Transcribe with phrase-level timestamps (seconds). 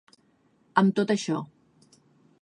[0.83, 1.45] Amb tot això.